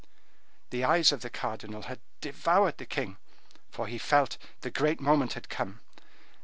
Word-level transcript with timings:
The 0.71 0.83
eyes 0.83 1.11
of 1.11 1.21
the 1.21 1.29
cardinal 1.29 1.83
had 1.83 1.99
devoured 2.21 2.79
the 2.79 2.87
king, 2.87 3.17
for 3.69 3.85
he 3.85 3.99
felt 3.99 4.39
the 4.61 4.71
great 4.71 4.99
moment 4.99 5.33
had 5.33 5.47
come. 5.47 5.79